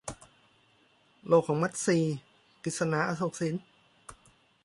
[1.27, 1.97] โลกของมัทรี-
[2.63, 3.55] กฤษณา อโศกสิน